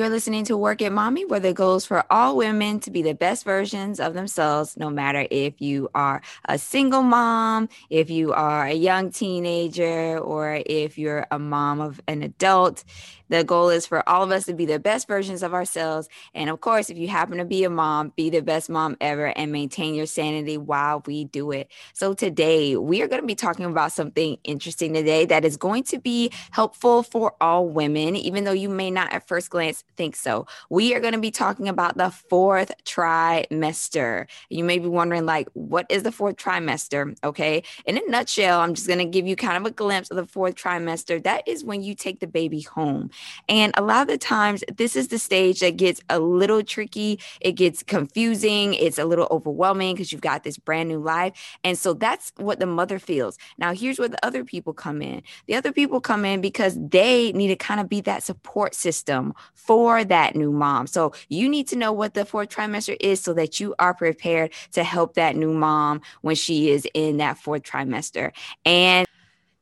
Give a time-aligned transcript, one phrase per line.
[0.00, 3.02] You're listening to Work It Mommy, where the goal is for all women to be
[3.02, 8.32] the best versions of themselves, no matter if you are a single mom, if you
[8.32, 12.82] are a young teenager, or if you're a mom of an adult.
[13.28, 16.08] The goal is for all of us to be the best versions of ourselves.
[16.34, 19.26] And of course, if you happen to be a mom, be the best mom ever
[19.26, 21.70] and maintain your sanity while we do it.
[21.92, 25.84] So today, we are going to be talking about something interesting today that is going
[25.84, 30.16] to be helpful for all women, even though you may not at first glance think
[30.16, 30.46] so.
[30.68, 34.26] We are going to be talking about the fourth trimester.
[34.48, 37.16] You may be wondering, like, what is the fourth trimester?
[37.24, 37.62] Okay.
[37.86, 40.26] In a nutshell, I'm just going to give you kind of a glimpse of the
[40.26, 41.22] fourth trimester.
[41.22, 43.10] That is when you take the baby home.
[43.48, 47.20] And a lot of the times, this is the stage that gets a little tricky.
[47.40, 48.74] It gets confusing.
[48.74, 51.58] It's a little overwhelming because you've got this brand new life.
[51.64, 53.38] And so that's what the mother feels.
[53.58, 55.22] Now, here's where the other people come in.
[55.46, 59.34] The other people come in because they need to kind of be that support system
[59.54, 60.86] for that new mom.
[60.86, 64.52] So you need to know what the fourth trimester is so that you are prepared
[64.72, 68.32] to help that new mom when she is in that fourth trimester.
[68.64, 69.06] And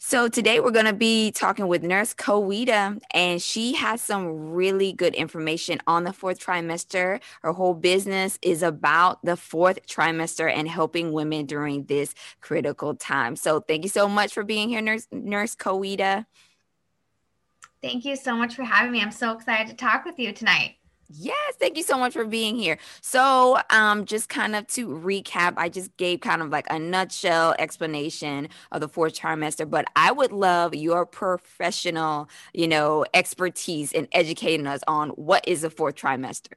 [0.01, 4.93] so today we're going to be talking with Nurse Coeta, and she has some really
[4.93, 7.21] good information on the fourth trimester.
[7.43, 13.37] Her whole business is about the fourth trimester and helping women during this critical time.
[13.37, 16.25] So thank you so much for being here, Nurse Nurse Coeta.
[17.83, 19.01] Thank you so much for having me.
[19.01, 20.77] I'm so excited to talk with you tonight.
[21.11, 22.77] Yes, thank you so much for being here.
[23.01, 27.55] So, um, just kind of to recap, I just gave kind of like a nutshell
[27.59, 34.07] explanation of the fourth trimester, but I would love your professional, you know, expertise in
[34.13, 36.53] educating us on what is the fourth trimester.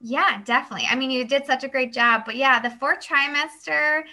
[0.00, 0.86] Yeah, definitely.
[0.90, 4.04] I mean, you did such a great job, but yeah, the fourth trimester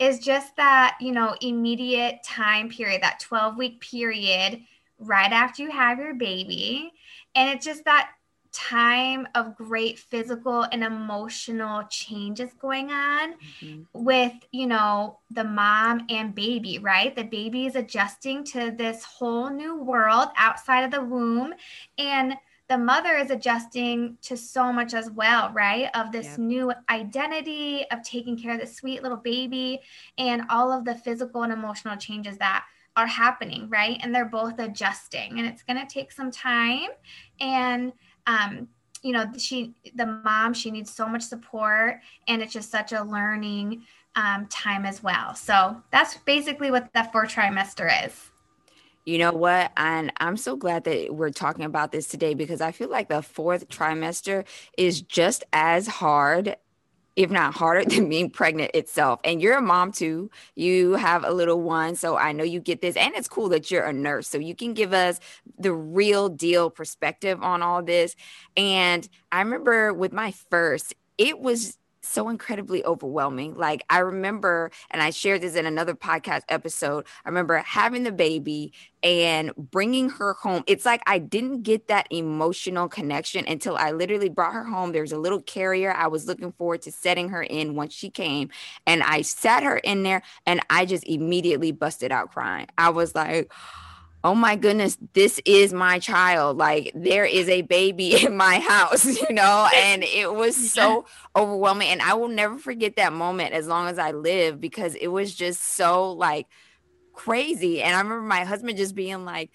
[0.00, 4.62] is just that, you know, immediate time period, that 12 week period
[5.00, 6.92] right after you have your baby.
[7.34, 8.10] And it's just that
[8.52, 13.82] time of great physical and emotional changes going on mm-hmm.
[13.92, 19.50] with you know the mom and baby right the baby is adjusting to this whole
[19.50, 21.54] new world outside of the womb
[21.98, 22.34] and
[22.68, 28.02] the mother is adjusting to so much as well right of this new identity of
[28.02, 29.80] taking care of the sweet little baby
[30.18, 32.64] and all of the physical and emotional changes that
[32.96, 36.88] are happening right and they're both adjusting and it's going to take some time
[37.40, 37.92] and
[38.26, 38.68] um,
[39.02, 43.02] you know, she, the mom, she needs so much support, and it's just such a
[43.02, 43.82] learning
[44.16, 45.34] um, time as well.
[45.34, 48.30] So that's basically what the fourth trimester is.
[49.06, 49.72] You know what?
[49.76, 53.22] And I'm so glad that we're talking about this today because I feel like the
[53.22, 54.44] fourth trimester
[54.76, 56.56] is just as hard
[57.20, 59.20] if not harder than being pregnant itself.
[59.24, 60.30] And you're a mom too.
[60.54, 61.94] You have a little one.
[61.94, 62.96] So I know you get this.
[62.96, 64.26] And it's cool that you're a nurse.
[64.26, 65.20] So you can give us
[65.58, 68.16] the real deal perspective on all this.
[68.56, 71.76] And I remember with my first, it was
[72.10, 73.54] so incredibly overwhelming.
[73.54, 77.06] Like I remember, and I shared this in another podcast episode.
[77.24, 78.72] I remember having the baby
[79.02, 80.62] and bringing her home.
[80.66, 84.92] It's like I didn't get that emotional connection until I literally brought her home.
[84.92, 88.50] There's a little carrier I was looking forward to setting her in once she came,
[88.86, 92.66] and I sat her in there, and I just immediately busted out crying.
[92.76, 93.52] I was like,
[94.22, 96.58] oh my goodness, this is my child.
[96.58, 101.88] Like there is a baby in my house, you know, and it was so overwhelming.
[101.88, 105.34] And I will never forget that moment as long as I live because it was
[105.34, 106.46] just so like
[107.12, 107.82] crazy.
[107.82, 109.50] And I remember my husband just being like,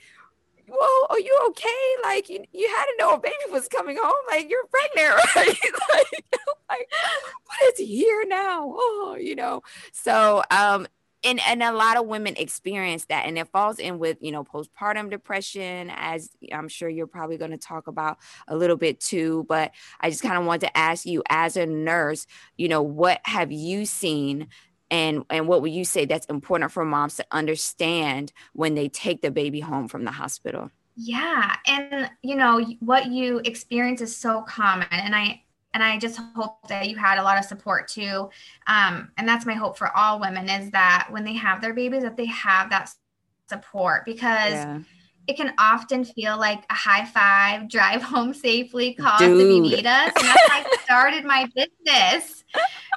[0.67, 1.95] Whoa, are you okay?
[2.01, 4.13] Like you, you had to know a baby was coming home.
[4.27, 5.47] Like you're pregnant, right?
[5.93, 6.25] like,
[6.69, 6.91] like
[7.45, 8.73] what is here now?
[8.75, 9.61] Oh, you know.
[9.91, 10.87] So um
[11.25, 14.43] and and a lot of women experience that and it falls in with you know
[14.43, 19.45] postpartum depression as i'm sure you're probably going to talk about a little bit too
[19.49, 22.27] but i just kind of want to ask you as a nurse
[22.57, 24.47] you know what have you seen
[24.91, 29.21] and and what would you say that's important for moms to understand when they take
[29.21, 30.69] the baby home from the hospital?
[30.95, 35.41] Yeah and you know what you experience is so common and i
[35.75, 38.29] and I just hope that you had a lot of support too.
[38.65, 42.03] Um, and that's my hope for all women is that when they have their babies,
[42.03, 42.89] that they have that
[43.49, 44.79] support because yeah.
[45.27, 49.35] it can often feel like a high five, drive home safely, call Dude.
[49.35, 50.13] us if you need us.
[50.15, 52.45] And that's how I started my business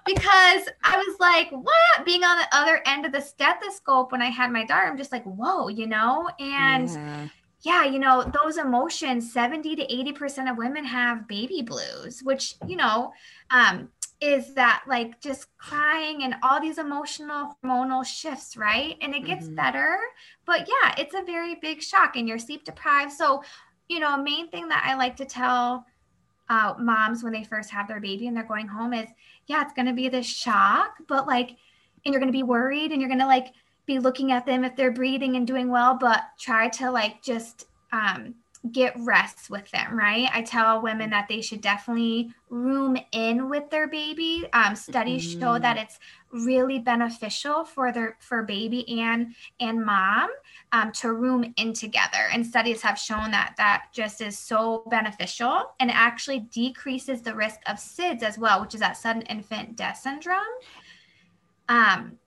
[0.06, 2.04] because I was like, what?
[2.06, 5.10] Being on the other end of the stethoscope when I had my daughter, I'm just
[5.10, 6.30] like, whoa, you know?
[6.38, 7.28] And yeah
[7.62, 12.76] yeah, you know, those emotions, 70 to 80% of women have baby blues, which, you
[12.76, 13.12] know,
[13.50, 13.88] um,
[14.20, 18.96] is that like just crying and all these emotional hormonal shifts, right?
[19.00, 19.56] And it gets mm-hmm.
[19.56, 19.98] better.
[20.44, 23.12] But yeah, it's a very big shock and you're sleep deprived.
[23.12, 23.42] So
[23.88, 25.86] you know, a main thing that I like to tell
[26.48, 29.08] uh, moms when they first have their baby and they're going home is,
[29.46, 31.56] yeah, it's going to be this shock, but like,
[32.04, 33.52] and you're going to be worried and you're going to like
[33.88, 37.66] be looking at them if they're breathing and doing well, but try to like just
[37.90, 38.34] um,
[38.70, 40.28] get rest with them, right?
[40.32, 44.46] I tell women that they should definitely room in with their baby.
[44.52, 45.40] Um, studies mm-hmm.
[45.40, 45.98] show that it's
[46.30, 50.28] really beneficial for their for baby and and mom
[50.72, 52.28] um, to room in together.
[52.30, 57.34] And studies have shown that that just is so beneficial and it actually decreases the
[57.34, 60.38] risk of SIDS as well, which is that sudden infant death syndrome.
[61.70, 62.18] Um,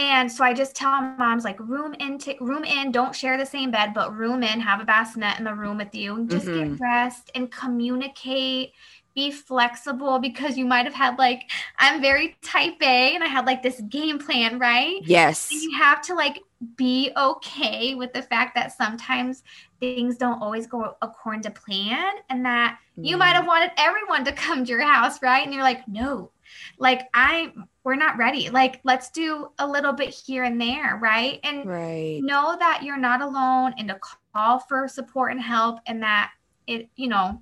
[0.00, 3.44] and so I just tell moms like room in, t- room in, don't share the
[3.44, 6.46] same bed, but room in, have a bassinet in the room with you, and just
[6.46, 6.72] mm-hmm.
[6.72, 8.72] get rest and communicate.
[9.14, 13.44] Be flexible because you might have had like I'm very type A and I had
[13.44, 15.00] like this game plan, right?
[15.02, 15.50] Yes.
[15.50, 16.38] And you have to like
[16.76, 19.42] be okay with the fact that sometimes
[19.78, 23.06] things don't always go according to plan and that mm.
[23.06, 25.44] you might have wanted everyone to come to your house, right?
[25.44, 26.30] And you're like, no,
[26.78, 27.52] like I
[27.82, 28.50] we're not ready.
[28.50, 31.40] Like let's do a little bit here and there, right?
[31.44, 32.20] And right.
[32.22, 33.98] know that you're not alone and to
[34.34, 36.32] call for support and help and that
[36.66, 37.40] it, you know,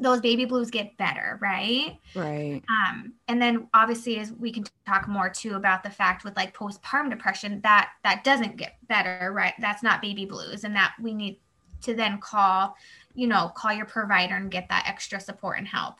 [0.00, 1.98] those baby blues get better, right?
[2.14, 2.62] Right.
[2.68, 6.56] Um, and then obviously as we can talk more too about the fact with like
[6.56, 9.54] postpartum depression that that doesn't get better, right?
[9.60, 11.38] That's not baby blues and that we need
[11.82, 12.76] to then call,
[13.14, 15.96] you know, call your provider and get that extra support and help.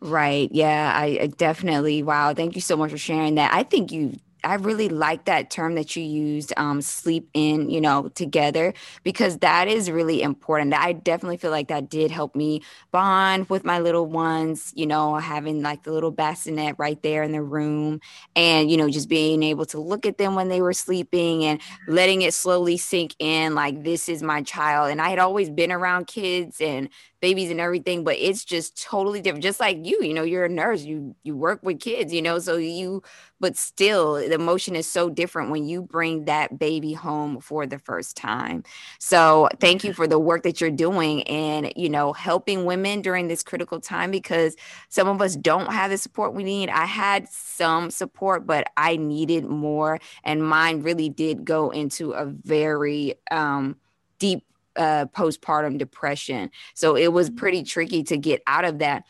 [0.00, 0.48] Right.
[0.52, 2.02] Yeah, I, I definitely.
[2.02, 2.34] Wow.
[2.34, 3.54] Thank you so much for sharing that.
[3.54, 7.80] I think you I really like that term that you used, um, sleep in, you
[7.80, 10.74] know, together, because that is really important.
[10.74, 15.16] I definitely feel like that did help me bond with my little ones, you know,
[15.16, 18.00] having like the little bassinet right there in the room
[18.34, 21.60] and, you know, just being able to look at them when they were sleeping and
[21.86, 24.90] letting it slowly sink in like, this is my child.
[24.90, 26.88] And I had always been around kids and
[27.22, 29.44] babies and everything but it's just totally different.
[29.44, 32.38] Just like you you know you're a nurse you you work with kids you know
[32.40, 33.02] so you
[33.40, 37.78] but still the emotion is so different when you bring that baby home for the
[37.78, 38.64] first time.
[38.98, 43.28] So thank you for the work that you're doing and you know helping women during
[43.28, 44.56] this critical time because
[44.90, 46.68] some of us don't have the support we need.
[46.68, 52.26] I had some support but i needed more and mine really did go into a
[52.26, 53.76] very um
[54.18, 54.44] deep
[54.76, 56.50] uh, postpartum depression.
[56.74, 59.04] So it was pretty tricky to get out of that.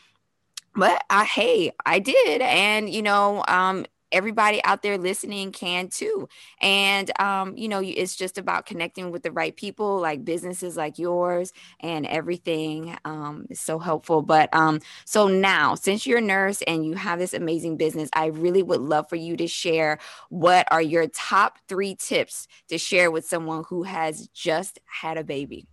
[0.75, 2.41] But I, hey, I did.
[2.41, 6.29] And, you know, um, everybody out there listening can too.
[6.61, 10.99] And, um, you know, it's just about connecting with the right people, like businesses like
[10.99, 14.23] yours and everything um, is so helpful.
[14.23, 18.27] But um, so now, since you're a nurse and you have this amazing business, I
[18.27, 19.99] really would love for you to share
[20.29, 25.25] what are your top three tips to share with someone who has just had a
[25.25, 25.67] baby.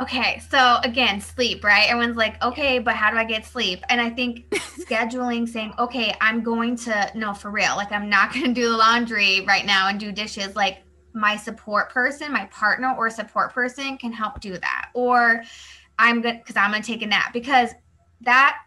[0.00, 1.88] Okay, so again, sleep, right?
[1.88, 3.80] Everyone's like, okay, but how do I get sleep?
[3.88, 8.32] And I think scheduling, saying, okay, I'm going to, no, for real, like I'm not
[8.34, 10.56] going to do the laundry right now and do dishes.
[10.56, 10.82] Like
[11.12, 14.90] my support person, my partner or support person can help do that.
[14.94, 15.44] Or
[15.96, 17.70] I'm good because I'm going to take a nap because
[18.22, 18.58] that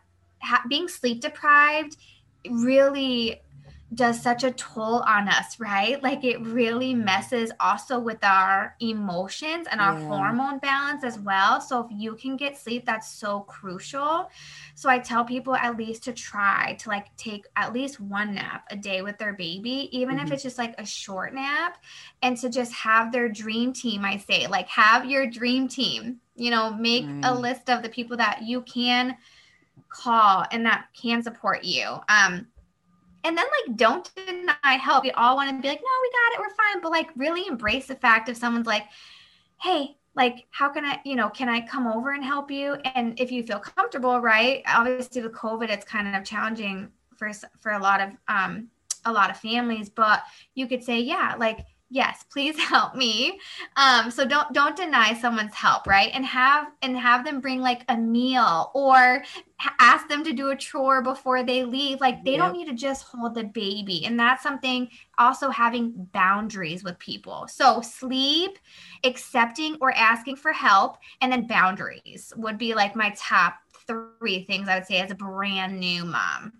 [0.42, 1.98] ha- being sleep deprived
[2.50, 3.42] really
[3.94, 6.02] does such a toll on us, right?
[6.04, 10.08] Like it really messes also with our emotions and our yeah.
[10.08, 11.62] hormone balance as well.
[11.62, 14.30] So if you can get sleep, that's so crucial.
[14.76, 18.66] So I tell people at least to try to like take at least one nap
[18.70, 20.28] a day with their baby, even mm-hmm.
[20.28, 21.78] if it's just like a short nap,
[22.22, 24.04] and to just have their dream team.
[24.04, 27.22] I say, like, have your dream team, you know, make mm.
[27.24, 29.16] a list of the people that you can
[29.90, 31.86] call and that can support you.
[32.10, 32.48] Um,
[33.24, 35.04] and then like don't deny help.
[35.04, 36.82] We all want to be like, no, we got it, we're fine.
[36.82, 38.86] But like really embrace the fact if someone's like,
[39.62, 42.76] hey, like how can I, you know, can I come over and help you?
[42.96, 44.64] And if you feel comfortable, right?
[44.68, 48.70] Obviously with COVID, it's kind of challenging for for a lot of um
[49.06, 53.40] a lot of families, but you could say, yeah, like yes please help me.
[53.76, 56.12] Um so don't don't deny someone's help right?
[56.14, 59.24] And have and have them bring like a meal or
[59.80, 62.00] ask them to do a chore before they leave.
[62.00, 62.40] Like they yep.
[62.42, 64.06] don't need to just hold the baby.
[64.06, 67.48] And that's something also having boundaries with people.
[67.50, 68.60] So sleep
[69.04, 73.56] accepting or asking for help and then boundaries would be like my top
[73.88, 76.54] three things i would say as a brand new mom.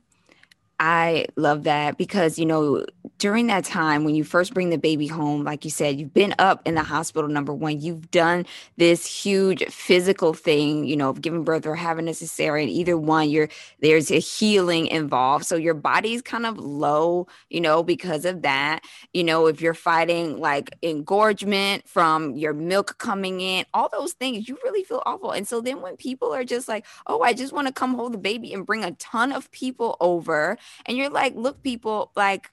[0.80, 2.86] I love that because, you know,
[3.18, 6.36] during that time when you first bring the baby home like you said you've been
[6.40, 8.46] up in the hospital number one you've done
[8.78, 13.30] this huge physical thing you know of giving birth or having a cesarean either one
[13.30, 15.46] you're there's a healing involved.
[15.46, 18.84] So your body's kind of low you know because of that.
[19.14, 24.48] You know if you're fighting like engorgement from your milk coming in all those things
[24.48, 25.32] you really feel awful.
[25.32, 28.14] And so then when people are just like oh i just want to come hold
[28.14, 32.52] the baby and bring a ton of people over and you're like look people like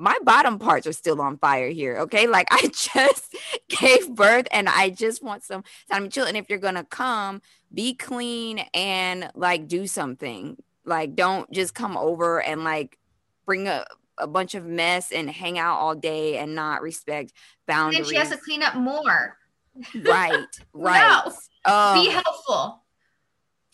[0.00, 1.98] my bottom parts are still on fire here.
[1.98, 2.26] Okay.
[2.26, 3.36] Like I just
[3.68, 6.24] gave birth and I just want some time to chill.
[6.24, 7.42] And if you're going to come,
[7.72, 10.56] be clean and like do something.
[10.86, 12.98] Like don't just come over and like
[13.44, 13.84] bring a,
[14.16, 17.34] a bunch of mess and hang out all day and not respect
[17.66, 17.98] boundaries.
[17.98, 19.36] And she has to clean up more.
[19.94, 20.46] Right.
[20.72, 21.22] Right.
[21.66, 21.72] no.
[21.72, 22.79] Um, be helpful.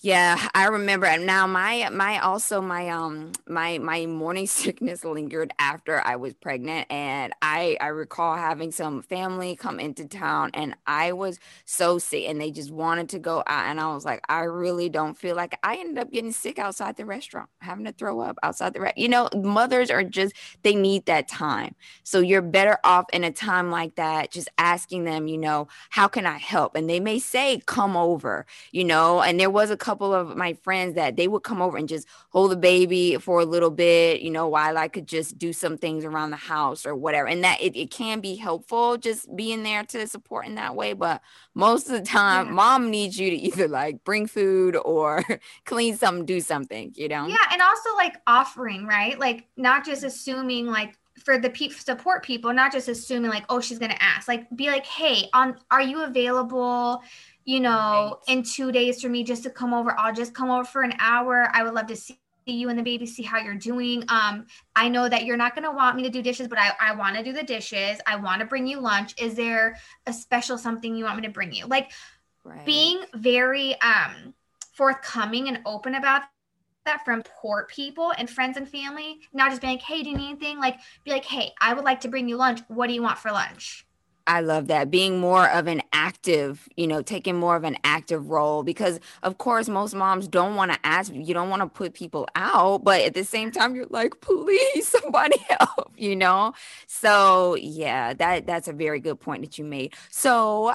[0.00, 1.06] Yeah, I remember.
[1.06, 6.34] And now my my also my um my my morning sickness lingered after I was
[6.34, 11.98] pregnant, and I I recall having some family come into town, and I was so
[11.98, 15.16] sick, and they just wanted to go out, and I was like, I really don't
[15.16, 18.74] feel like I ended up getting sick outside the restaurant, having to throw up outside
[18.74, 18.98] the restaurant.
[18.98, 21.74] You know, mothers are just they need that time,
[22.04, 26.06] so you're better off in a time like that, just asking them, you know, how
[26.06, 29.76] can I help, and they may say, come over, you know, and there was a
[29.86, 33.38] couple of my friends that they would come over and just hold the baby for
[33.38, 36.84] a little bit, you know, while I could just do some things around the house
[36.84, 37.28] or whatever.
[37.28, 40.92] And that it, it can be helpful just being there to support in that way.
[40.92, 41.22] But
[41.54, 42.52] most of the time, yeah.
[42.52, 45.22] mom needs you to either like bring food or
[45.64, 47.28] clean something, do something, you know?
[47.28, 47.36] Yeah.
[47.52, 49.16] And also like offering, right?
[49.16, 53.60] Like not just assuming like for the pe- support people, not just assuming like, oh,
[53.60, 54.26] she's gonna ask.
[54.26, 57.02] Like, be like, hey, on, are you available?
[57.46, 58.36] You know, right.
[58.36, 59.98] in two days for me just to come over.
[59.98, 61.48] I'll just come over for an hour.
[61.54, 64.04] I would love to see you and the baby, see how you're doing.
[64.08, 66.72] Um, I know that you're not going to want me to do dishes, but I,
[66.80, 67.98] I want to do the dishes.
[68.06, 69.14] I want to bring you lunch.
[69.20, 69.76] Is there
[70.06, 71.66] a special something you want me to bring you?
[71.66, 71.92] Like
[72.44, 72.66] right.
[72.66, 74.34] being very um,
[74.72, 76.22] forthcoming and open about
[76.84, 80.16] that from poor people and friends and family, not just being like, hey, do you
[80.16, 80.58] need anything?
[80.58, 82.60] Like, be like, hey, I would like to bring you lunch.
[82.68, 83.85] What do you want for lunch?
[84.26, 88.28] I love that being more of an active, you know, taking more of an active
[88.28, 91.94] role because, of course, most moms don't want to ask, you don't want to put
[91.94, 96.52] people out, but at the same time, you're like, please, somebody help, you know.
[96.86, 99.94] So yeah, that that's a very good point that you made.
[100.10, 100.74] So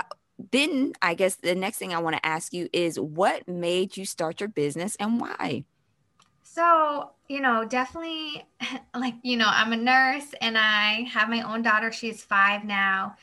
[0.52, 4.06] then, I guess the next thing I want to ask you is, what made you
[4.06, 5.66] start your business and why?
[6.44, 8.46] So, you know, definitely
[8.96, 11.92] like, you know, I'm a nurse and I have my own daughter.
[11.92, 13.16] She's five now.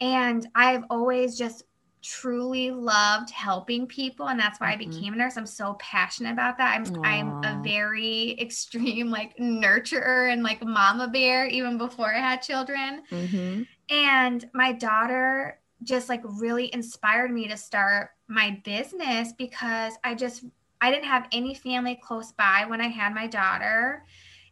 [0.00, 1.64] And I've always just
[2.02, 4.88] truly loved helping people and that's why mm-hmm.
[4.88, 5.36] I became a nurse.
[5.36, 6.74] I'm so passionate about that.
[6.74, 7.04] I'm Aww.
[7.04, 13.02] I'm a very extreme like nurturer and like mama bear even before I had children.
[13.10, 13.62] Mm-hmm.
[13.90, 20.44] And my daughter just like really inspired me to start my business because I just
[20.80, 24.04] I didn't have any family close by when I had my daughter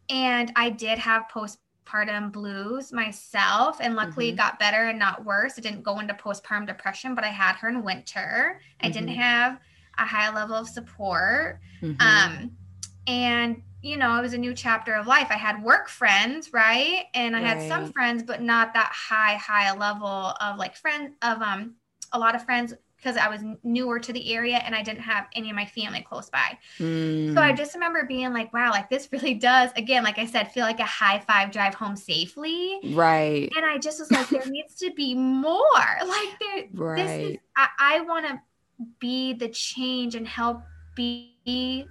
[0.08, 4.36] and I did have post postpartum blues myself and luckily mm-hmm.
[4.36, 5.54] got better and not worse.
[5.58, 8.60] I didn't go into postpartum depression, but I had her in winter.
[8.60, 8.86] Mm-hmm.
[8.86, 9.20] I didn't mm-hmm.
[9.20, 9.60] have
[9.98, 11.60] a high level of support.
[11.82, 12.00] Mm-hmm.
[12.00, 12.50] Um,
[13.06, 15.26] and you know, it was a new chapter of life.
[15.28, 17.04] I had work friends, right?
[17.12, 17.58] And I right.
[17.58, 21.74] had some friends, but not that high, high level of like friends of um
[22.12, 22.72] a lot of friends
[23.04, 26.00] because I was newer to the area and I didn't have any of my family
[26.00, 26.58] close by.
[26.78, 27.34] Mm.
[27.34, 27.56] So I hmm.
[27.56, 30.80] just remember being like, wow, like this really does, again, like I said, feel like
[30.80, 32.78] a high five drive home safely.
[32.92, 33.52] Right.
[33.54, 35.61] And I just was like, there needs to be more.
[36.14, 36.96] Like, there, right.
[36.96, 38.40] this is, I, I want to
[39.00, 40.62] be the change and help
[40.94, 41.87] be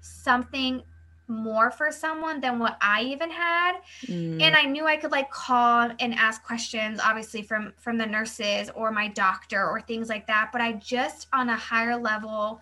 [0.00, 0.82] something
[1.28, 3.76] more for someone than what I even had.
[4.06, 4.42] Mm.
[4.42, 8.70] And I knew I could like call and ask questions obviously from from the nurses
[8.74, 12.60] or my doctor or things like that, but I just on a higher level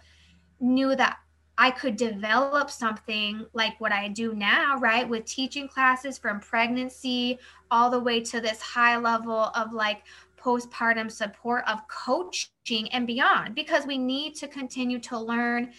[0.61, 1.19] knew that
[1.59, 5.09] I could develop something like what I do now, right?
[5.09, 7.39] With teaching classes from pregnancy
[7.71, 10.03] all the way to this high level of like
[10.43, 15.73] postpartum support of coaching and beyond because we need to continue to learn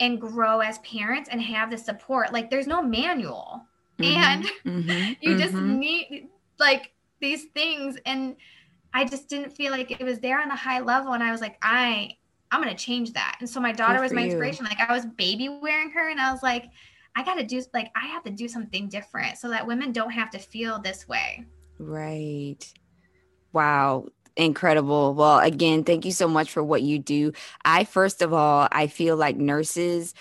[0.00, 2.32] and grow as parents and have the support.
[2.32, 3.66] Like there's no manual.
[3.98, 5.78] Mm-hmm, and mm-hmm, you just mm-hmm.
[5.78, 8.36] need like these things and
[8.92, 11.40] I just didn't feel like it was there on a high level and I was
[11.40, 12.16] like I
[12.52, 13.38] I'm going to change that.
[13.40, 14.64] And so my daughter was my inspiration.
[14.64, 14.70] You.
[14.70, 16.66] Like I was baby wearing her and I was like
[17.16, 20.10] I got to do like I have to do something different so that women don't
[20.10, 21.44] have to feel this way.
[21.78, 22.72] Right.
[23.52, 25.14] Wow incredible.
[25.14, 27.32] Well, again, thank you so much for what you do.
[27.64, 30.14] I, first of all, I feel like nurses,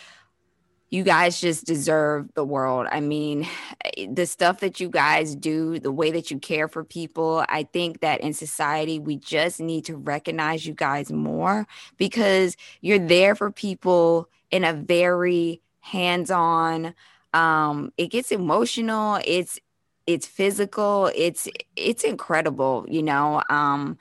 [0.89, 2.88] you guys just deserve the world.
[2.89, 3.48] I mean,
[4.10, 8.00] the stuff that you guys do, the way that you care for people, I think
[8.01, 11.67] that in society, we just need to recognize you guys more
[11.98, 16.93] because you're there for people in a very hands on,
[17.34, 19.19] um, it gets emotional.
[19.25, 19.60] It's,
[20.07, 21.12] it's physical.
[21.15, 23.41] It's, it's incredible, you know.
[23.50, 23.97] Um,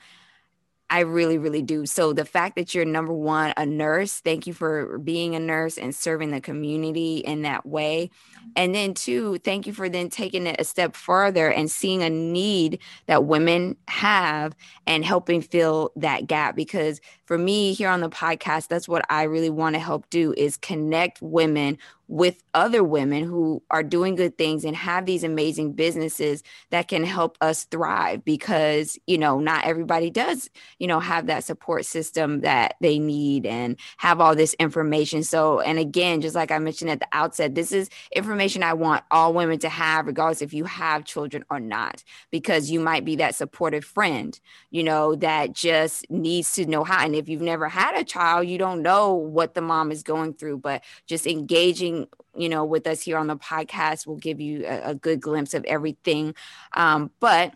[0.89, 1.87] I really, really do.
[1.87, 5.79] So the fact that you're number one, a nurse, thank you for being a nurse
[5.79, 8.11] and serving the community in that way.
[8.55, 12.09] And then two, thank you for then taking it a step further and seeing a
[12.09, 16.55] need that women have and helping fill that gap.
[16.55, 20.35] Because for me here on the podcast, that's what I really want to help do
[20.37, 25.73] is connect women with other women who are doing good things and have these amazing
[25.73, 31.27] businesses that can help us thrive because you know not everybody does you know have
[31.27, 35.23] that support system that they need and have all this information.
[35.23, 39.03] So and again just like i mentioned at the outset this is information i want
[39.11, 43.15] all women to have regardless if you have children or not because you might be
[43.15, 47.03] that supportive friend you know that just needs to know how.
[47.03, 50.33] And if you've never had a child you don't know what the mom is going
[50.33, 51.94] through but just engaging
[52.35, 55.53] you know with us here on the podcast will give you a, a good glimpse
[55.53, 56.33] of everything
[56.73, 57.55] um, but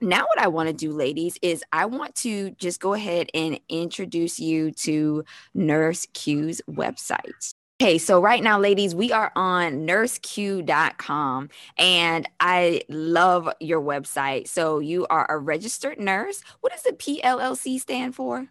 [0.00, 3.58] now what i want to do ladies is i want to just go ahead and
[3.68, 11.50] introduce you to nurse q's website Okay, so right now, ladies, we are on nurseq.com
[11.76, 14.46] and I love your website.
[14.46, 16.44] So you are a registered nurse.
[16.60, 18.46] What does the PLLC stand for?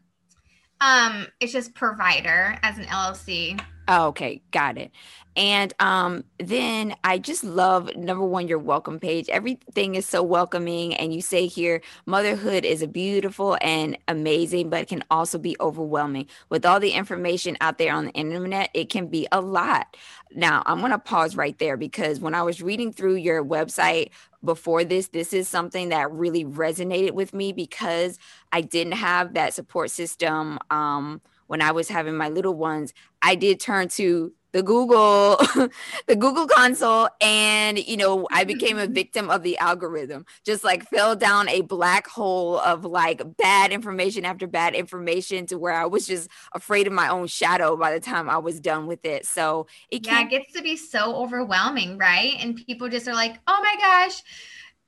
[0.82, 3.58] Um, it's just provider as an LLC.
[3.88, 4.92] Oh, okay, got it.
[5.36, 9.28] And um, then I just love number one, your welcome page.
[9.30, 10.94] Everything is so welcoming.
[10.94, 16.28] And you say here, motherhood is a beautiful and amazing, but can also be overwhelming.
[16.50, 19.98] With all the information out there on the internet, it can be a lot.
[20.34, 24.12] Now, I'm going to pause right there because when I was reading through your website
[24.44, 28.20] before this, this is something that really resonated with me because
[28.52, 30.60] I didn't have that support system.
[30.70, 35.36] Um, when I was having my little ones, I did turn to the Google,
[36.08, 40.26] the Google console, and you know, I became a victim of the algorithm.
[40.46, 45.58] Just like fell down a black hole of like bad information after bad information to
[45.58, 48.88] where I was just afraid of my own shadow by the time I was done
[48.88, 49.26] with it.
[49.26, 52.36] So it yeah, it gets to be so overwhelming, right?
[52.40, 54.24] And people just are like, "Oh my gosh."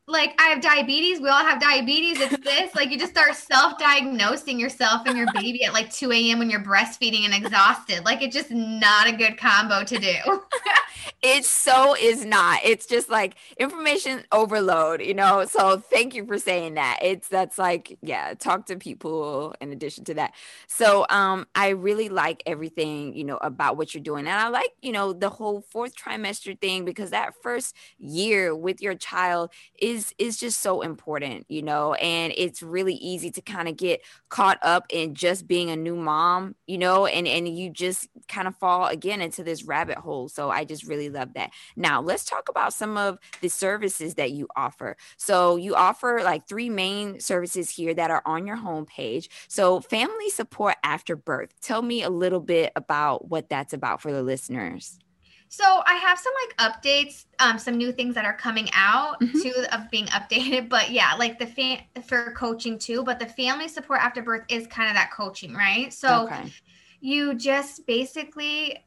[0.08, 1.22] Like I have diabetes.
[1.22, 2.20] We all have diabetes.
[2.20, 2.76] It's this.
[2.76, 6.40] like you just start self-diagnosing yourself and your baby at like 2 a.m.
[6.40, 8.04] when you're breastfeeding and exhausted.
[8.04, 10.16] Like it's just not a good combo to do.
[11.22, 12.60] it so is not.
[12.66, 15.46] It's just like information overload, you know.
[15.46, 17.00] So thank you for saying that.
[17.02, 20.34] It's that's like, yeah, talk to people in addition to that.
[20.68, 24.28] So um I really like everything, you know, about what you're doing.
[24.28, 28.82] And I like, you know, the whole fourth trimester thing because that first year with
[28.82, 33.42] your child is is is just so important, you know, and it's really easy to
[33.42, 37.48] kind of get caught up in just being a new mom, you know, and and
[37.48, 40.28] you just kind of fall again into this rabbit hole.
[40.28, 41.52] So I just really love that.
[41.76, 44.98] Now, let's talk about some of the services that you offer.
[45.18, 49.30] So you offer like three main services here that are on your homepage.
[49.48, 51.54] So family support after birth.
[51.62, 55.00] Tell me a little bit about what that's about for the listeners.
[55.54, 59.40] So I have some like updates, um, some new things that are coming out mm-hmm.
[59.40, 60.68] too of being updated.
[60.68, 63.04] But yeah, like the fan for coaching too.
[63.04, 65.94] But the family support after birth is kind of that coaching, right?
[65.94, 66.52] So okay.
[67.02, 68.84] you just basically,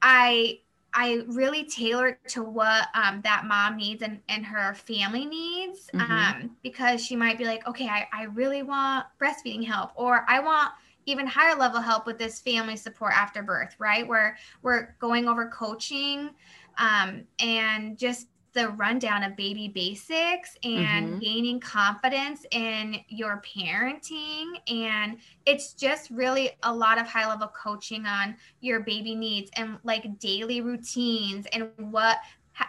[0.00, 0.60] I
[0.94, 6.12] I really tailor to what um, that mom needs and, and her family needs mm-hmm.
[6.12, 10.38] um, because she might be like, okay, I, I really want breastfeeding help, or I
[10.38, 10.70] want
[11.06, 14.06] even higher level help with this family support after birth, right?
[14.06, 16.30] Where we're going over coaching
[16.78, 21.18] um, and just the rundown of baby basics and mm-hmm.
[21.18, 24.54] gaining confidence in your parenting.
[24.68, 29.78] And it's just really a lot of high level coaching on your baby needs and
[29.84, 32.18] like daily routines and what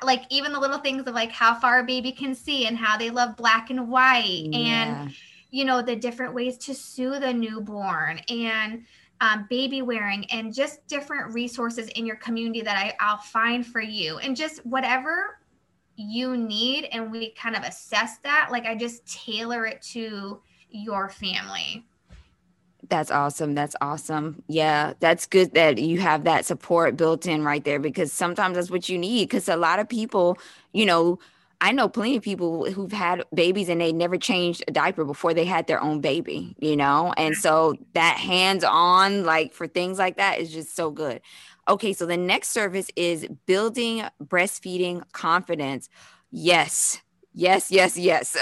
[0.03, 2.97] like even the little things of like how far a baby can see and how
[2.97, 5.01] they love black and white yeah.
[5.03, 5.13] and
[5.51, 8.83] you know, the different ways to soothe a newborn and
[9.19, 13.81] um, baby wearing and just different resources in your community that I, I'll find for
[13.81, 15.37] you and just whatever
[15.95, 16.87] you need.
[16.91, 18.49] And we kind of assess that.
[18.51, 21.85] Like I just tailor it to your family.
[22.89, 23.53] That's awesome.
[23.53, 24.43] That's awesome.
[24.47, 28.71] Yeah, that's good that you have that support built in right there because sometimes that's
[28.71, 29.29] what you need.
[29.29, 30.37] Because a lot of people,
[30.73, 31.19] you know,
[31.61, 35.35] I know plenty of people who've had babies and they never changed a diaper before
[35.35, 37.13] they had their own baby, you know?
[37.17, 41.21] And so that hands on, like for things like that, is just so good.
[41.69, 45.87] Okay, so the next service is building breastfeeding confidence.
[46.31, 46.99] Yes,
[47.33, 48.35] yes, yes, yes.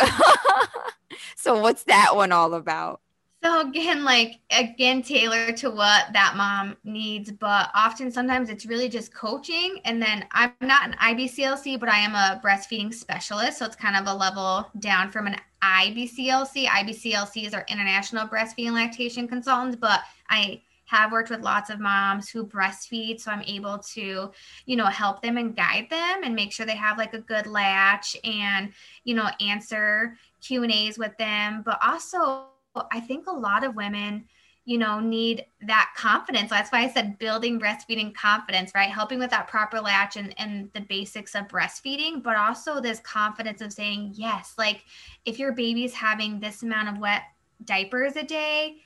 [1.35, 3.01] so, what's that one all about?
[3.41, 8.89] So again, like again, tailored to what that mom needs, but often sometimes it's really
[8.89, 9.79] just coaching.
[9.85, 13.59] And then I'm not an IBCLC, but I am a breastfeeding specialist.
[13.59, 16.65] So it's kind of a level down from an IBCLC.
[16.65, 22.43] IBCLCs are international breastfeeding lactation consultants, but I have worked with lots of moms who
[22.43, 24.31] breastfeed so i'm able to
[24.65, 27.45] you know help them and guide them and make sure they have like a good
[27.45, 28.73] latch and
[29.03, 32.47] you know answer q and a's with them but also
[32.91, 34.25] I think a lot of women,
[34.65, 36.49] you know, need that confidence.
[36.49, 38.89] That's why I said building breastfeeding confidence, right?
[38.89, 43.61] Helping with that proper latch and, and the basics of breastfeeding, but also this confidence
[43.61, 44.83] of saying, yes, like
[45.25, 47.23] if your baby's having this amount of wet
[47.65, 48.77] diapers a day,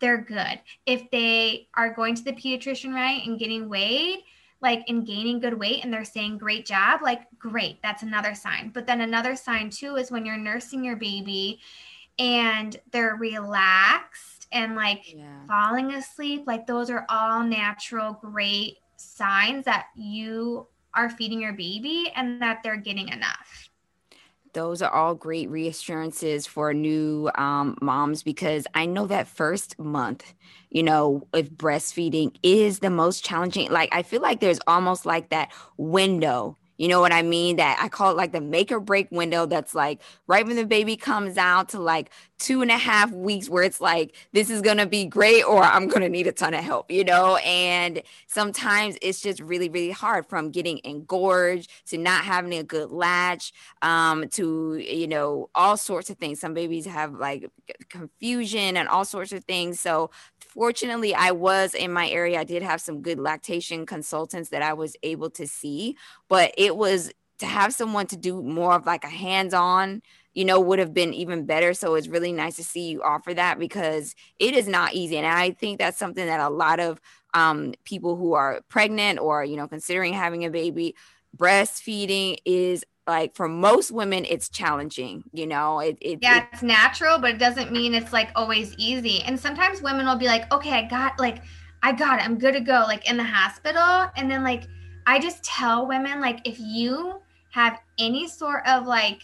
[0.00, 0.60] they're good.
[0.86, 4.20] If they are going to the pediatrician, right, and getting weighed,
[4.60, 8.70] like and gaining good weight and they're saying great job like great that's another sign
[8.74, 11.60] but then another sign too is when you're nursing your baby
[12.18, 15.46] and they're relaxed and like yeah.
[15.46, 22.10] falling asleep like those are all natural great signs that you are feeding your baby
[22.16, 23.68] and that they're getting enough
[24.54, 30.34] those are all great reassurances for new um, moms because I know that first month,
[30.70, 35.28] you know, if breastfeeding is the most challenging, like I feel like there's almost like
[35.28, 37.56] that window you know what I mean?
[37.56, 40.64] That I call it like the make or break window that's like right when the
[40.66, 44.62] baby comes out to like two and a half weeks where it's like, this is
[44.78, 47.36] to be great or I'm to need a ton of help, you know?
[47.36, 52.90] And sometimes it's just really, really hard from getting engorged to not having a good
[52.90, 56.38] latch um, to, you know, all sorts of things.
[56.38, 57.50] Some babies have like
[57.88, 59.80] confusion and all sorts of things.
[59.80, 62.38] So fortunately, I was in my area.
[62.40, 65.96] I did have some good lactation consultants that I was able to see,
[66.28, 70.02] but it was to have someone to do more of like a hands on
[70.38, 71.74] you know, would have been even better.
[71.74, 75.16] So it's really nice to see you offer that because it is not easy.
[75.16, 77.00] And I think that's something that a lot of
[77.34, 80.94] um, people who are pregnant or, you know, considering having a baby,
[81.36, 86.62] breastfeeding is like for most women it's challenging you know it, it yeah it, it's
[86.62, 90.50] natural but it doesn't mean it's like always easy and sometimes women will be like
[90.52, 91.42] okay i got like
[91.82, 94.64] i got it i'm good to go like in the hospital and then like
[95.06, 97.20] i just tell women like if you
[97.50, 99.22] have any sort of like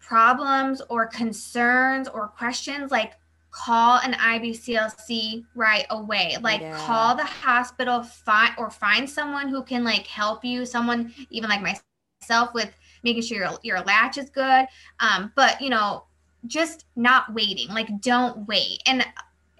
[0.00, 3.12] problems or concerns or questions like
[3.50, 6.36] call an IBCLC right away.
[6.40, 6.76] Like yeah.
[6.78, 10.64] call the hospital, find or find someone who can like help you.
[10.64, 12.70] Someone even like myself with
[13.02, 14.66] making sure your your latch is good.
[15.00, 16.04] Um, but you know,
[16.46, 17.68] just not waiting.
[17.68, 18.82] Like don't wait.
[18.86, 19.02] And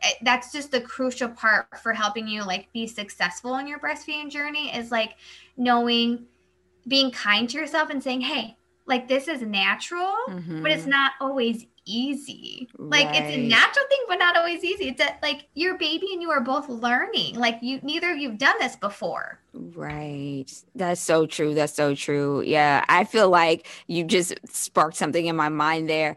[0.02, 4.30] eh, that's just the crucial part for helping you like be successful in your breastfeeding
[4.30, 5.16] journey is like
[5.56, 6.26] knowing
[6.88, 10.62] being kind to yourself and saying, "Hey, like this is natural, mm-hmm.
[10.62, 10.90] but it's mm-hmm.
[10.90, 12.68] not always easy.
[12.76, 13.22] Like right.
[13.22, 14.88] it's a natural thing, but not always easy.
[14.88, 17.36] It's that like your baby and you are both learning.
[17.36, 19.40] Like you neither of you've done this before.
[19.54, 20.46] Right.
[20.74, 21.54] That's so true.
[21.54, 22.42] That's so true.
[22.42, 22.84] Yeah.
[22.88, 26.16] I feel like you just sparked something in my mind there.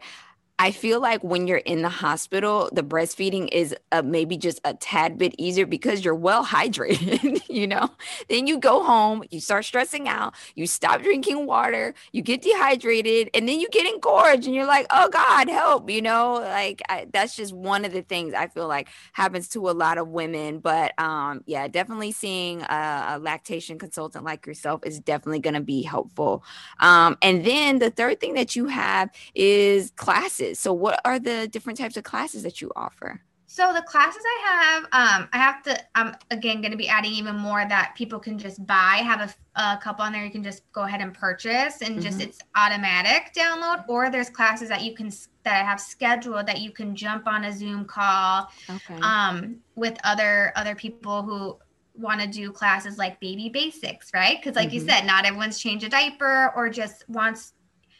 [0.62, 4.74] I feel like when you're in the hospital, the breastfeeding is uh, maybe just a
[4.74, 7.90] tad bit easier because you're well hydrated, you know?
[8.28, 13.28] Then you go home, you start stressing out, you stop drinking water, you get dehydrated,
[13.34, 16.34] and then you get engorged and you're like, oh God, help, you know?
[16.34, 19.98] Like I, that's just one of the things I feel like happens to a lot
[19.98, 20.60] of women.
[20.60, 25.60] But um, yeah, definitely seeing a, a lactation consultant like yourself is definitely going to
[25.60, 26.44] be helpful.
[26.78, 30.62] Um, and then the third thing that you have is classes classes.
[30.62, 33.20] So, what are the different types of classes that you offer?
[33.46, 35.78] So the classes I have, um, I have to.
[35.94, 38.96] I'm again going to be adding even more that people can just buy.
[39.00, 41.96] I have a, a couple on there you can just go ahead and purchase, and
[41.96, 42.00] mm-hmm.
[42.00, 43.84] just it's automatic download.
[43.88, 45.10] Or there's classes that you can
[45.42, 48.98] that I have scheduled that you can jump on a Zoom call, okay.
[49.02, 51.58] um, with other other people who
[51.94, 54.38] want to do classes like baby basics, right?
[54.40, 54.76] Because like mm-hmm.
[54.76, 57.52] you said, not everyone's changed a diaper or just wants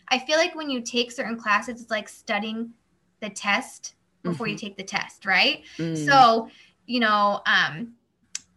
[0.09, 2.71] I feel like when you take certain classes, it's like studying
[3.21, 4.53] the test before mm-hmm.
[4.53, 5.62] you take the test, right?
[5.79, 6.07] Mm.
[6.07, 6.49] So,
[6.87, 7.95] you know, um,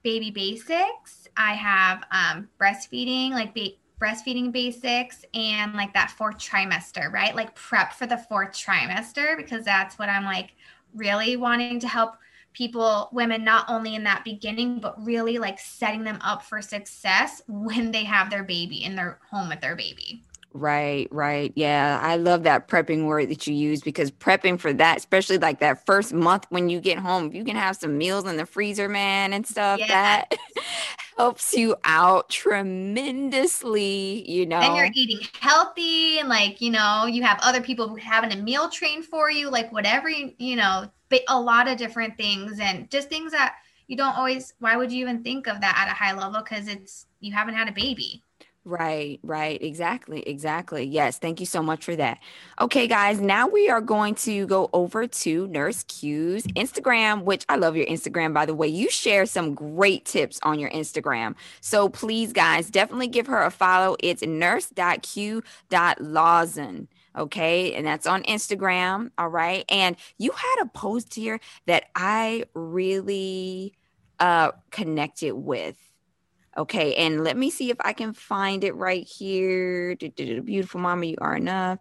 [0.03, 7.11] baby basics, I have um, breastfeeding, like ba- breastfeeding basics, and like that fourth trimester,
[7.11, 7.35] right?
[7.35, 10.51] Like prep for the fourth trimester, because that's what I'm like
[10.93, 12.15] really wanting to help
[12.53, 17.41] people, women, not only in that beginning, but really like setting them up for success
[17.47, 20.23] when they have their baby in their home with their baby.
[20.57, 21.51] Right, right.
[21.55, 25.59] Yeah, I love that prepping word that you use because prepping for that, especially like
[25.59, 28.45] that first month when you get home, if you can have some meals in the
[28.45, 29.87] freezer, man, and stuff, yeah.
[29.87, 30.33] that
[31.17, 34.61] helps you out tremendously, you know.
[34.61, 38.69] And you're eating healthy and like, you know, you have other people having a meal
[38.69, 40.89] train for you, like whatever, you, you know,
[41.27, 43.55] a lot of different things and just things that
[43.87, 46.67] you don't always why would you even think of that at a high level because
[46.67, 48.23] it's you haven't had a baby
[48.67, 49.61] Right, right.
[49.61, 50.85] Exactly, exactly.
[50.85, 52.17] Yes, thank you so much for that.
[52.59, 57.57] Okay, guys, now we are going to go over to Nurse Q's Instagram, which I
[57.57, 58.67] love your Instagram, by the way.
[58.67, 61.35] You share some great tips on your Instagram.
[61.61, 63.97] So please, guys, definitely give her a follow.
[63.99, 65.37] It's nurse.q.lawson.
[67.15, 69.11] Okay, and that's on Instagram.
[69.19, 69.63] All right.
[69.69, 73.73] And you had a post here that I really
[74.19, 75.77] uh connected with
[76.57, 79.95] Okay, and let me see if I can find it right here.
[79.95, 81.79] Beautiful mama, you are enough.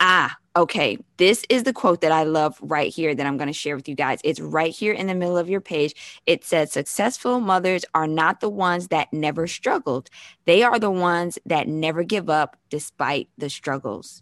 [0.00, 0.98] Ah, okay.
[1.18, 3.88] This is the quote that I love right here that I'm going to share with
[3.88, 4.18] you guys.
[4.24, 6.20] It's right here in the middle of your page.
[6.26, 10.10] It says, Successful mothers are not the ones that never struggled,
[10.44, 14.20] they are the ones that never give up despite the struggles.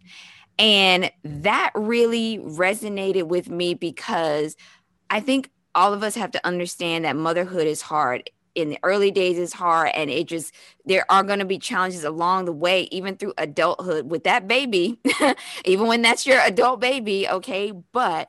[0.58, 4.56] And that really resonated with me because
[5.08, 9.10] I think all of us have to understand that motherhood is hard in the early
[9.10, 12.82] days is hard and it just there are going to be challenges along the way
[12.90, 14.98] even through adulthood with that baby
[15.64, 17.72] even when that's your adult baby okay?
[17.92, 18.28] But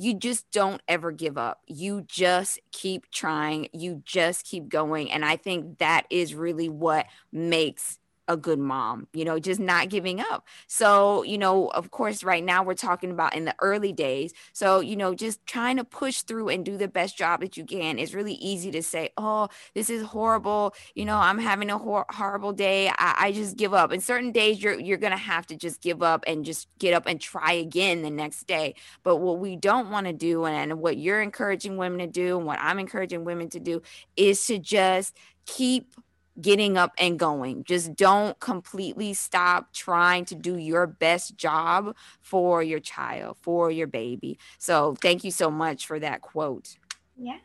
[0.00, 1.60] you just don't ever give up.
[1.66, 3.68] You just keep trying.
[3.72, 5.10] You just keep going.
[5.10, 9.88] And i think that is really what makes a good mom, you know, just not
[9.88, 10.46] giving up.
[10.66, 14.32] So, you know, of course, right now we're talking about in the early days.
[14.52, 17.64] So, you know, just trying to push through and do the best job that you
[17.64, 17.98] can.
[17.98, 20.74] It's really easy to say, oh, this is horrible.
[20.94, 22.88] You know, I'm having a hor- horrible day.
[22.88, 23.90] I-, I just give up.
[23.90, 27.06] And certain days you're you're gonna have to just give up and just get up
[27.06, 28.74] and try again the next day.
[29.02, 32.36] But what we don't want to do, and, and what you're encouraging women to do,
[32.36, 33.82] and what I'm encouraging women to do,
[34.16, 35.94] is to just keep
[36.40, 37.64] getting up and going.
[37.64, 43.86] Just don't completely stop trying to do your best job for your child, for your
[43.86, 44.38] baby.
[44.58, 46.76] So, thank you so much for that quote.
[47.16, 47.38] Yeah.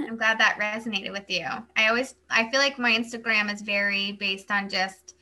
[0.00, 1.46] I'm glad that resonated with you.
[1.76, 5.16] I always I feel like my Instagram is very based on just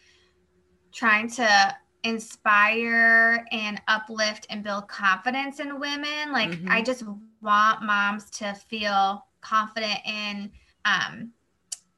[0.92, 6.32] trying to inspire and uplift and build confidence in women.
[6.32, 6.70] Like mm-hmm.
[6.70, 7.04] I just
[7.40, 10.50] want moms to feel confident in
[10.84, 11.30] um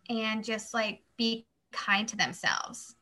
[0.08, 2.94] and just like be kind to themselves.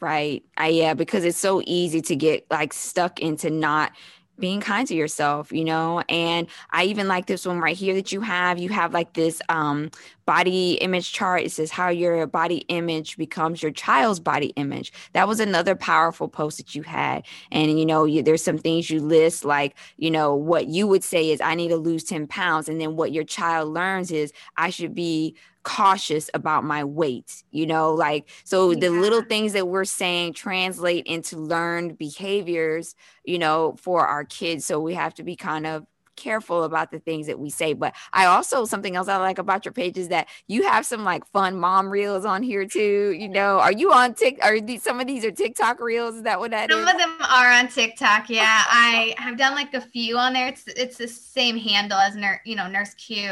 [0.00, 0.44] Right.
[0.56, 3.92] I yeah, because it's so easy to get like stuck into not
[4.38, 6.02] being kind to yourself, you know?
[6.08, 8.58] And I even like this one right here that you have.
[8.58, 9.90] You have like this um
[10.26, 11.42] body image chart.
[11.42, 14.92] It says how your body image becomes your child's body image.
[15.14, 17.24] That was another powerful post that you had.
[17.50, 21.02] And, you know, you, there's some things you list, like, you know, what you would
[21.02, 22.68] say is, I need to lose 10 pounds.
[22.68, 25.34] And then what your child learns is, I should be
[25.68, 28.80] cautious about my weight you know like so yeah.
[28.80, 34.64] the little things that we're saying translate into learned behaviors you know for our kids
[34.64, 35.84] so we have to be kind of
[36.18, 37.72] careful about the things that we say.
[37.72, 41.04] But I also something else I like about your page is that you have some
[41.04, 43.14] like fun mom reels on here too.
[43.16, 44.38] You know, are you on Tik?
[44.42, 46.16] Are these some of these are TikTok reels?
[46.16, 46.92] Is that what that some is?
[46.92, 48.28] of them are on TikTok.
[48.28, 50.48] Yeah, I have done like a few on there.
[50.48, 53.28] It's it's the same handle as nurse, you know, nurse Q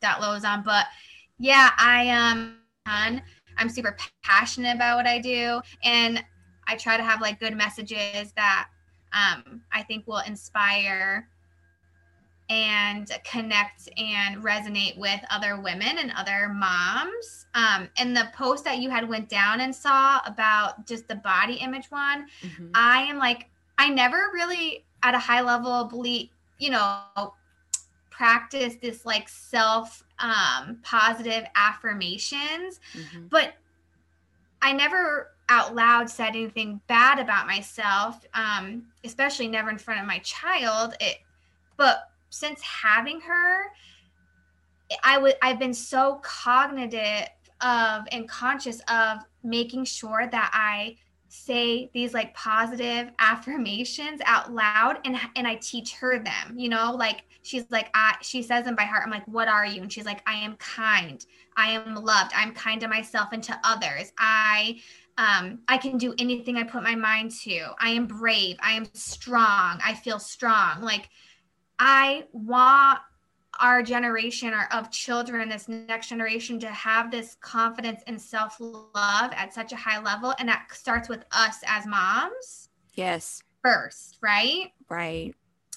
[0.00, 0.62] dot on.
[0.62, 0.86] But
[1.38, 2.56] yeah, I um
[3.58, 6.22] I'm super passionate about what I do, and
[6.66, 8.68] I try to have like good messages that
[9.12, 11.28] um, I think will inspire
[12.50, 17.46] and connect and resonate with other women and other moms.
[17.54, 21.54] Um, and the post that you had went down and saw about just the body
[21.54, 22.68] image one, mm-hmm.
[22.74, 27.02] I am like, I never really at a high level believe, you know,
[28.10, 33.26] practice this like self um, positive affirmations, mm-hmm.
[33.28, 33.54] but
[34.60, 40.06] I never out loud said anything bad about myself, um, especially never in front of
[40.06, 40.94] my child.
[41.00, 41.18] It,
[41.76, 43.66] but since having her,
[45.04, 47.28] I would I've been so cognitive
[47.60, 50.96] of and conscious of making sure that I
[51.28, 56.94] say these like positive affirmations out loud and and I teach her them you know?
[56.94, 59.82] Like she's like I she says them by heart I'm like what are you?
[59.82, 61.24] And she's like I am kind.
[61.56, 62.32] I am loved.
[62.34, 64.12] I'm kind to myself and to others.
[64.18, 64.80] I
[65.18, 67.70] um I can do anything I put my mind to.
[67.80, 68.56] I am brave.
[68.60, 69.80] I am strong.
[69.84, 70.80] I feel strong.
[70.80, 71.10] Like
[71.78, 73.00] I want
[73.60, 79.32] our generation or of children, this next generation, to have this confidence and self love
[79.32, 80.34] at such a high level.
[80.38, 82.68] And that starts with us as moms.
[82.94, 83.42] Yes.
[83.62, 84.72] First, right?
[84.88, 85.34] Right.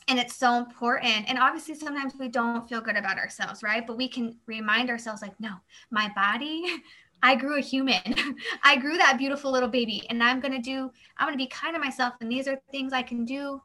[0.08, 1.30] And it's so important.
[1.30, 3.86] And obviously, sometimes we don't feel good about ourselves, right?
[3.86, 5.54] But we can remind ourselves, like, no,
[5.90, 6.64] my body,
[7.24, 8.02] I grew a human.
[8.64, 10.06] I grew that beautiful little baby.
[10.10, 12.16] And I'm going to do, I'm going to be kind to myself.
[12.20, 13.62] And these are things I can do,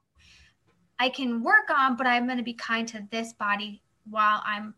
[0.99, 4.75] I can work on, but I'm going to be kind to this body while I'm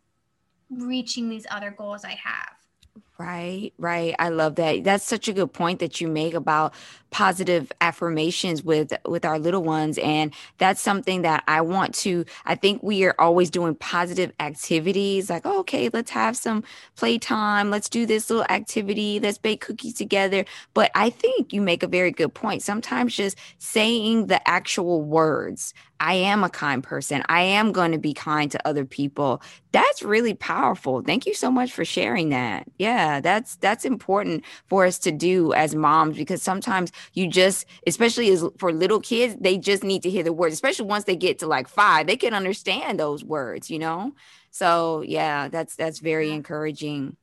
[0.70, 3.02] reaching these other goals I have.
[3.20, 4.14] Right, right.
[4.20, 4.84] I love that.
[4.84, 6.72] That's such a good point that you make about
[7.10, 12.54] positive affirmations with with our little ones and that's something that I want to I
[12.54, 16.62] think we are always doing positive activities like oh, okay, let's have some
[16.96, 20.44] playtime, let's do this little activity, let's bake cookies together.
[20.74, 22.62] But I think you make a very good point.
[22.62, 27.24] Sometimes just saying the actual words I am a kind person.
[27.28, 29.42] I am going to be kind to other people.
[29.72, 31.02] That's really powerful.
[31.02, 32.66] Thank you so much for sharing that.
[32.78, 38.30] Yeah, that's that's important for us to do as moms because sometimes you just especially
[38.30, 41.38] as for little kids, they just need to hear the words, especially once they get
[41.40, 44.12] to like 5, they can understand those words, you know?
[44.50, 47.16] So, yeah, that's that's very encouraging.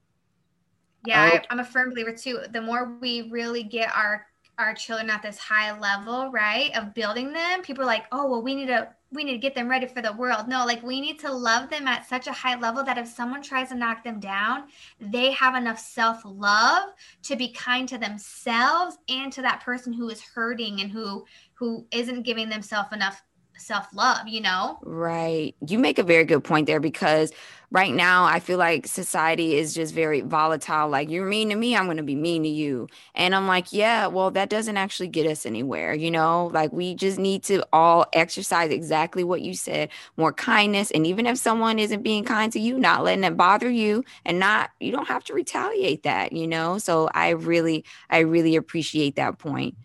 [1.05, 1.37] Yeah, oh.
[1.37, 2.39] I, I'm a firm believer too.
[2.51, 4.25] The more we really get our
[4.57, 8.41] our children at this high level, right, of building them, people are like, oh, well,
[8.41, 10.47] we need to we need to get them ready for the world.
[10.47, 13.41] No, like we need to love them at such a high level that if someone
[13.41, 14.65] tries to knock them down,
[14.99, 16.89] they have enough self-love
[17.23, 21.85] to be kind to themselves and to that person who is hurting and who who
[21.91, 23.23] isn't giving themselves enough
[23.59, 24.79] self love, you know?
[24.81, 25.55] Right.
[25.67, 27.31] You make a very good point there because
[27.71, 30.87] right now I feel like society is just very volatile.
[30.89, 32.87] Like, you're mean to me, I'm going to be mean to you.
[33.15, 36.51] And I'm like, yeah, well, that doesn't actually get us anywhere, you know?
[36.53, 40.91] Like, we just need to all exercise exactly what you said more kindness.
[40.91, 44.39] And even if someone isn't being kind to you, not letting it bother you and
[44.39, 46.77] not, you don't have to retaliate that, you know?
[46.77, 49.75] So I really, I really appreciate that point.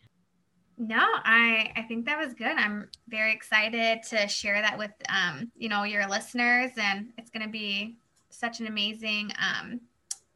[0.81, 2.57] No, I I think that was good.
[2.57, 7.45] I'm very excited to share that with um, you know your listeners, and it's going
[7.45, 7.97] to be
[8.31, 9.79] such an amazing um,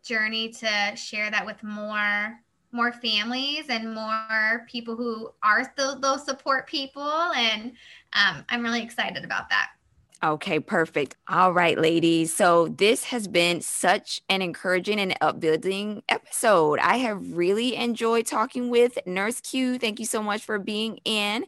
[0.04, 2.38] journey to share that with more
[2.72, 7.72] more families and more people who are still those support people, and
[8.12, 9.70] um, I'm really excited about that.
[10.24, 11.16] Okay, perfect.
[11.28, 12.34] All right, ladies.
[12.34, 16.78] So this has been such an encouraging and upbuilding episode.
[16.78, 19.78] I have really enjoyed talking with Nurse Q.
[19.78, 21.44] Thank you so much for being in.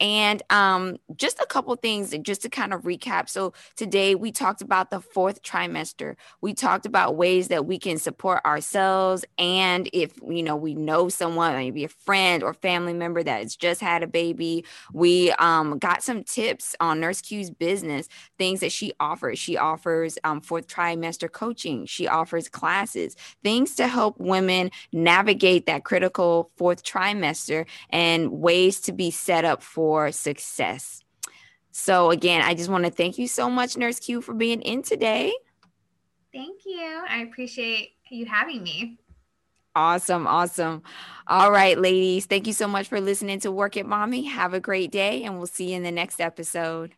[0.00, 3.28] And um, just a couple things just to kind of recap.
[3.28, 6.16] So today we talked about the fourth trimester.
[6.40, 11.08] We talked about ways that we can support ourselves, and if you know we know
[11.08, 15.78] someone, maybe a friend or family member that has just had a baby, we um,
[15.78, 18.08] got some tips on Nurse Q's business,
[18.38, 19.38] things that she offers.
[19.38, 21.84] She offers um, fourth trimester coaching.
[21.84, 28.92] She offers classes, things to help women navigate that critical fourth trimester and ways to
[28.92, 31.02] be set up for for success.
[31.72, 34.82] So, again, I just want to thank you so much, Nurse Q, for being in
[34.82, 35.32] today.
[36.32, 37.02] Thank you.
[37.08, 38.98] I appreciate you having me.
[39.74, 40.28] Awesome.
[40.28, 40.84] Awesome.
[41.26, 42.26] All right, ladies.
[42.26, 44.26] Thank you so much for listening to Work It Mommy.
[44.26, 46.94] Have a great day, and we'll see you in the next episode.